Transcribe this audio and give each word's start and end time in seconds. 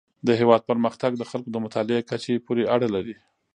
د 0.27 0.29
هیواد 0.39 0.61
پرمختګ 0.69 1.11
د 1.17 1.23
خلکو 1.31 1.49
د 1.51 1.57
مطالعې 1.65 2.07
کچې 2.09 2.35
پورې 2.45 2.63
اړه 2.75 2.87
لري. 2.95 3.15